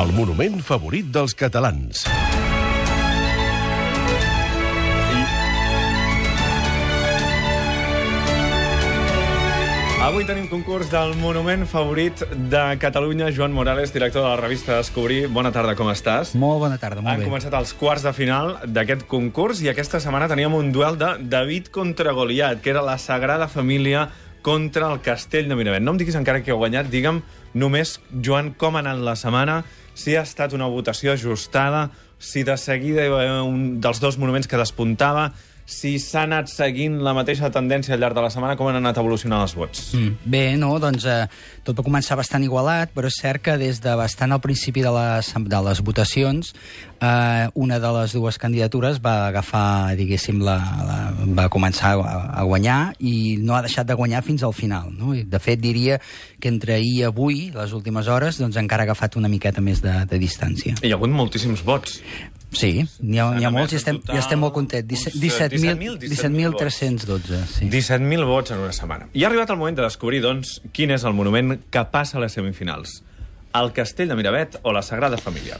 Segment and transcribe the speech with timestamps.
[0.00, 2.06] El monument favorit dels catalans.
[10.00, 15.26] Avui tenim concurs del monument favorit de Catalunya, Joan Morales, director de la revista Descobrir.
[15.28, 16.32] Bona tarda, com estàs?
[16.32, 17.28] Molt bona tarda, molt Han bé.
[17.28, 21.68] començat els quarts de final d'aquest concurs i aquesta setmana teníem un duel de David
[21.68, 24.08] contra Goliat, que era la Sagrada Família
[24.40, 25.82] contra el Castell de Miravet.
[25.82, 27.20] No em diguis encara que heu guanyat, digue'm
[27.54, 29.62] només, Joan, com ha anat la setmana,
[29.94, 31.88] si ha estat una votació ajustada,
[32.20, 35.30] si de seguida hi un dels dos monuments que despuntava,
[35.70, 38.98] si s'ha anat seguint la mateixa tendència al llarg de la setmana, com han anat
[38.98, 39.90] evolucionant els vots.
[39.94, 40.30] Mm.
[40.34, 41.22] Bé, no, doncs eh,
[41.66, 44.92] tot va començar bastant igualat, però és cert que des de bastant al principi de
[44.96, 46.54] les, de les votacions
[47.00, 50.56] eh, una de les dues candidatures va agafar, diguéssim, la,
[50.86, 50.98] la,
[51.36, 54.92] va començar a, a guanyar i no ha deixat de guanyar fins al final.
[54.96, 55.14] No?
[55.14, 56.00] I, de fet, diria
[56.40, 59.82] que entre ahir i avui, les últimes hores, doncs encara ha agafat una miqueta més
[59.84, 60.76] de, de distància.
[60.82, 62.00] Hi ha hagut moltíssims vots.
[62.50, 64.90] Sí, n'hi ha, ha molts i estem, total i estem molt contents.
[64.90, 67.68] uns, eh, 17.000 17.000 17.312, sí.
[67.70, 69.06] 17.000 vots en una setmana.
[69.14, 72.20] I ha arribat el moment de descobrir, doncs, quin és el monument que passa a
[72.24, 73.02] les semifinals.
[73.54, 75.58] El Castell de Miravet o la Sagrada Família?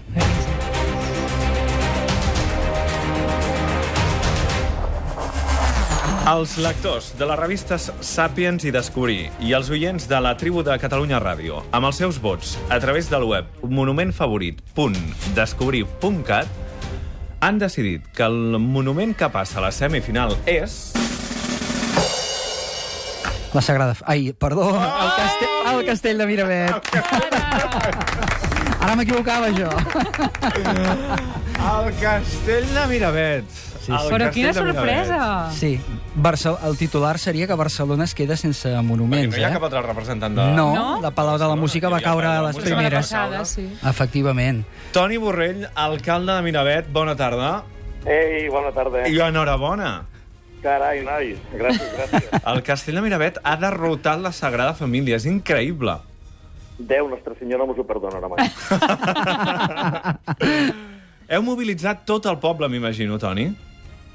[6.31, 10.77] Els lectors de les revistes Sapiens i Descobrir i els oients de la tribu de
[10.79, 16.47] Catalunya Ràdio, amb els seus vots a través del web monumentfavorit.descobrir.cat,
[17.41, 20.93] han decidit que el monument que passa a la semifinal és...
[23.53, 23.97] La Sagrada...
[24.07, 26.93] Ai, perdó, el, castell, el castell de Miravet.
[28.81, 29.71] Ara m'equivocava, jo.
[31.61, 33.45] El Castell de Miravet.
[33.51, 34.09] Sí, El sí.
[34.11, 35.07] Però Castell quina de Miravet.
[35.07, 35.51] sorpresa!
[35.53, 35.81] Sí,
[36.15, 39.53] Barcel el titular seria que Barcelona es queda sense Perquè monuments, no hi ha eh?
[39.57, 40.47] cap altre representant de...
[40.57, 41.01] No, No?
[41.03, 42.77] la Palau de la Música va Hi havia caure Palau de a la les Música.
[42.77, 43.07] Primeres.
[43.07, 43.67] passada, sí.
[43.93, 44.65] Efectivament.
[44.93, 47.63] Toni Borrell, alcalde de Miravet, bona tarda.
[48.07, 49.07] Ei, bona tarda.
[49.09, 50.07] I enhorabona.
[50.63, 52.29] Carai, noi, gràcies, gràcies.
[52.53, 55.17] El Castell de Miravet ha derrotat la Sagrada Família.
[55.17, 55.97] És increïble.
[56.81, 58.49] Déu, Nostra Senyora, mos ho perdonarà mai.
[61.31, 63.53] Heu mobilitzat tot el poble, m'imagino, Toni.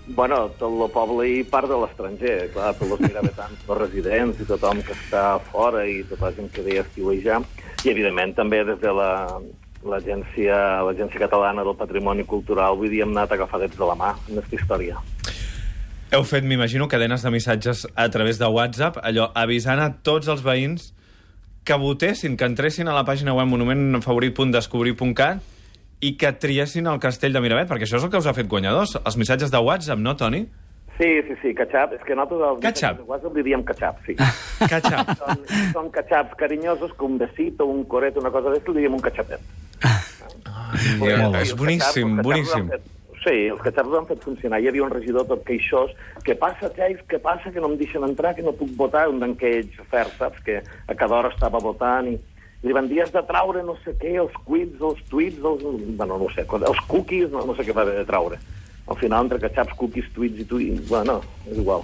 [0.07, 4.45] bueno, tot el poble i part de l'estranger, clar, tots els miravetans, els residents i
[4.45, 7.39] tothom que està fora i tota la gent que ve a estiuejar.
[7.85, 9.39] I, evidentment, també des de la
[9.85, 14.41] l'agència l'agència catalana del patrimoni cultural, vull dir, hem anat agafadets de la mà en
[14.41, 14.99] aquesta història.
[16.11, 20.43] Heu fet, m'imagino, cadenes de missatges a través de WhatsApp, allò, avisant a tots els
[20.43, 20.91] veïns
[21.63, 25.54] que votessin, que entressin a la pàgina web monumentfavorit.descobrir.cat
[26.05, 28.47] i que triessin el castell de Miravet, perquè això és el que us ha fet
[28.51, 30.43] guanyadors, els missatges de WhatsApp, no, Toni?
[30.95, 31.91] Sí, sí, sí, catxap.
[31.97, 32.99] És que nosaltres els Catxap.
[33.01, 34.13] de WhatsApp li diem catxap, sí.
[34.73, 35.09] Catxap.
[35.19, 35.41] són,
[35.73, 39.43] són catxaps carinyosos que un besito, un coret, una cosa d'esta, li diem un catxapet.
[41.01, 42.69] Ja, és boníssim, boníssim.
[43.25, 44.59] Sí, els catxaps ho han fet funcionar.
[44.61, 45.91] Hi havia un regidor tot queixós.
[46.23, 47.01] Què passa, James?
[47.09, 47.49] Què passa?
[47.51, 49.07] Que no em deixen entrar, que no puc votar.
[49.09, 50.43] Un d'enquells fer, saps?
[50.45, 52.15] Que a cada hora estava votant i
[52.63, 55.65] li van dir, has de traure no sé què, els quits, els tuits, els...
[55.97, 58.39] Bueno, no sé, els cookies, no, no sé què va haver de traure.
[58.85, 61.17] Al final, entre catxaps, cookies, tuits i tuits, bueno,
[61.49, 61.81] és igual.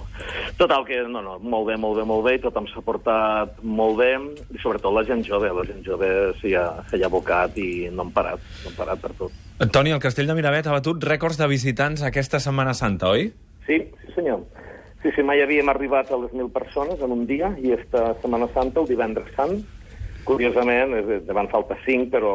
[0.60, 3.98] Total, que no, no, molt bé, molt bé, molt bé, i tothom s'ha portat molt
[3.98, 4.12] bé,
[4.54, 8.14] i sobretot la gent jove, la gent jove s'hi ha, ha abocat i no han
[8.14, 9.40] parat, no han parat per tot.
[9.74, 13.32] Toni, el castell de Miravet ha batut rècords de visitants aquesta Setmana Santa, oi?
[13.66, 14.46] Sí, sí senyor.
[15.02, 18.46] Sí, sí, mai havíem arribat a les 1.000 persones en un dia i esta Setmana
[18.54, 19.58] Santa, el divendres sant,
[20.28, 22.34] curiosament, és, dir, van faltar 5, però,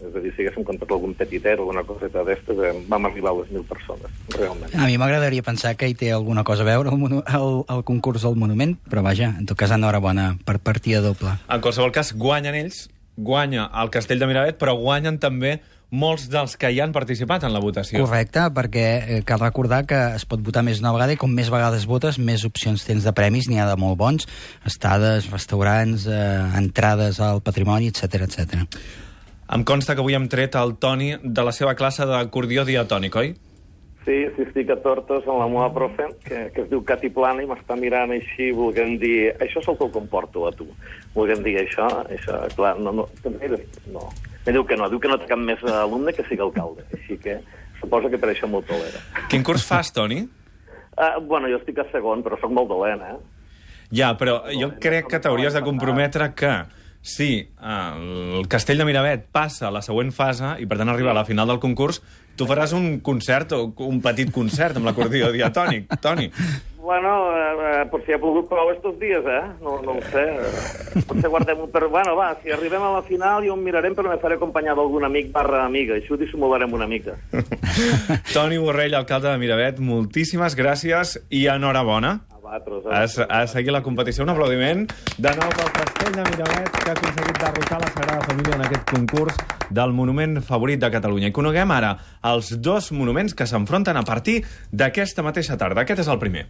[0.00, 3.40] és a dir, si haguéssim comptat algun petitet, alguna coseta d'estes, eh, vam arribar a
[3.40, 4.74] les 1.000 persones, realment.
[4.74, 8.24] A mi m'agradaria pensar que hi té alguna cosa a veure el, el, el concurs
[8.26, 11.36] del monument, però vaja, en tot cas, enhorabona per partida doble.
[11.48, 12.88] En qualsevol cas, guanyen ells,
[13.20, 15.58] guanya el castell de Miravet, però guanyen també
[15.90, 18.04] molts dels que hi han participat en la votació.
[18.04, 21.50] Correcte, perquè eh, cal recordar que es pot votar més d'una vegada i com més
[21.52, 24.28] vegades votes, més opcions tens de premis, n'hi ha de molt bons,
[24.66, 26.22] estades, restaurants, eh,
[26.60, 28.66] entrades al patrimoni, etc etc.
[29.50, 33.32] Em consta que avui hem tret el Toni de la seva classe d'acordió diatònic, oi?
[34.04, 37.42] Sí, sí, estic a Tortos amb la meva profe, que, que es diu Cati Plana,
[37.44, 39.34] i m'està mirant així, volguem dir...
[39.42, 40.70] Això és el que ho comporto a tu.
[41.14, 43.50] Volguem dir això, això, clar, no, no, també,
[43.92, 44.06] no.
[44.50, 47.14] Me diu que no, diu que no té cap més alumne que sigui alcalde, així
[47.22, 47.36] que
[47.78, 48.98] suposo que per això m'ho tolera.
[49.30, 50.24] Quin curs fas, Toni?
[50.98, 53.14] Uh, bueno, jo estic a segon, però sóc molt dolent, eh?
[53.94, 56.50] Ja, però jo crec que t'hauries de comprometre que
[57.00, 61.14] si eh, el Castell de Miravet passa a la següent fase i per tant arriba
[61.14, 62.02] a la final del concurs,
[62.34, 66.26] tu faràs un concert o un petit concert amb l'acordió diatònic, Toni.
[66.90, 69.42] Bueno, eh, potser ha pogut prou estos dies, eh?
[69.62, 70.24] No, no ho sé.
[70.26, 71.84] Eh, Potser guardem-ho per...
[71.92, 75.06] Bueno, va, si arribem a la final jo em mirarem, però me faré acompanyar d'algun
[75.06, 75.94] amic barra amiga.
[76.00, 77.14] Això ho dissimularem una mica.
[78.34, 82.16] Toni Borrell, alcalde de Miravet, moltíssimes gràcies i enhorabona.
[82.34, 83.18] A vosaltres.
[83.22, 84.24] A, a seguir la competició.
[84.26, 84.82] Un aplaudiment
[85.16, 88.90] de nou pel Castell de Miravet, que ha aconseguit derrotar la Sagrada Família en aquest
[88.90, 89.38] concurs
[89.70, 91.30] del monument favorit de Catalunya.
[91.30, 91.94] I coneguem ara
[92.32, 94.40] els dos monuments que s'enfronten a partir
[94.72, 95.86] d'aquesta mateixa tarda.
[95.86, 96.48] Aquest és el primer.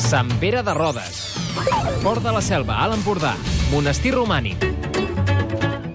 [0.00, 1.36] Sant Pere de Rodes.
[2.02, 3.34] Port de la Selva, a l'Empordà.
[3.70, 4.62] Monestir romànic.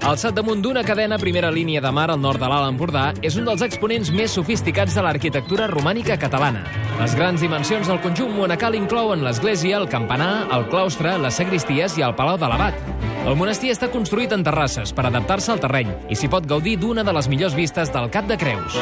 [0.05, 3.47] Alçat damunt d'una cadena primera línia de mar al nord de l'Alt Empordà, és un
[3.49, 6.61] dels exponents més sofisticats de l'arquitectura romànica catalana.
[6.99, 12.05] Les grans dimensions del conjunt monacal inclouen l'església, el campanar, el claustre, les sagristies i
[12.05, 12.77] el palau de l'abat.
[13.25, 17.03] El monestir està construït en terrasses per adaptar-se al terreny i s'hi pot gaudir d'una
[17.03, 18.77] de les millors vistes del Cap de Creus.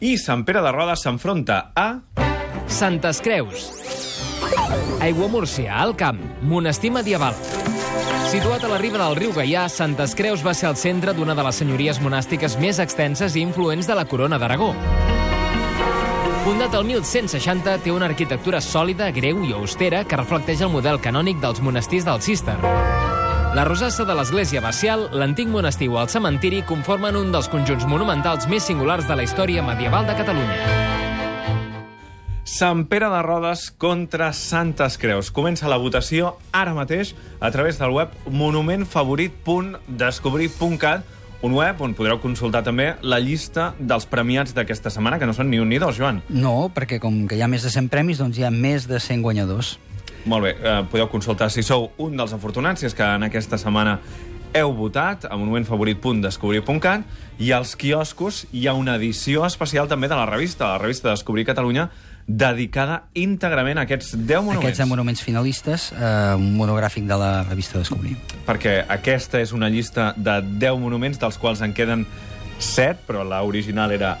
[0.00, 2.31] I Sant Pere de Rodes s'enfronta a...
[2.66, 3.70] Santes Creus.
[5.00, 7.34] Aiguamúrcia, al camp, monestir medieval.
[8.30, 11.44] Situat a la riba del riu Gaià, Santes Creus va ser el centre d'una de
[11.44, 14.72] les senyories monàstiques més extenses i influents de la corona d'Aragó.
[16.42, 21.38] Fundat el 1160, té una arquitectura sòlida, greu i austera que reflecteix el model canònic
[21.44, 22.56] dels monestirs del Cister.
[23.52, 28.48] La rosassa de l'església abacial, l'antic monestir o el cementiri conformen un dels conjunts monumentals
[28.48, 31.11] més singulars de la història medieval de Catalunya.
[32.52, 35.32] Sant Pere de Rodes contra Santes Creus.
[35.32, 41.00] Comença la votació ara mateix a través del web monumentfavorit.descobrir.cat
[41.48, 45.48] un web on podreu consultar també la llista dels premiats d'aquesta setmana, que no són
[45.48, 46.20] ni un ni dos, Joan.
[46.28, 49.00] No, perquè com que hi ha més de 100 premis, doncs hi ha més de
[49.00, 49.80] 100 guanyadors.
[50.28, 53.56] Molt bé, eh, podeu consultar si sou un dels afortunats, si és que en aquesta
[53.56, 53.96] setmana
[54.52, 57.00] heu votat a monumentfavorit.descobrir.cat
[57.40, 61.46] i als quioscos hi ha una edició especial també de la revista, la revista Descobrir
[61.48, 61.88] Catalunya,
[62.26, 64.64] dedicada íntegrament a aquests 10 monuments.
[64.64, 68.16] Aquests 10 monuments finalistes, eh, un monogràfic de la revista Descobrir.
[68.46, 72.06] Perquè aquesta és una llista de 10 monuments, dels quals en queden
[72.58, 74.18] 7, però l'original era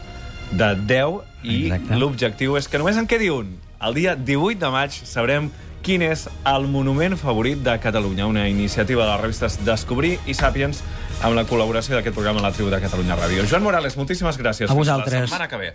[0.50, 3.56] de 10, i l'objectiu és que només en quedi un.
[3.82, 5.50] El dia 18 de maig sabrem
[5.82, 10.78] quin és el monument favorit de Catalunya, una iniciativa de les revistes Descobrir i Sàpiens
[11.22, 13.46] amb la col·laboració d'aquest programa a la tribu de Catalunya Ràdio.
[13.50, 14.70] Joan Morales, moltíssimes gràcies.
[14.70, 15.20] A vosaltres.
[15.20, 15.72] la setmana que ve.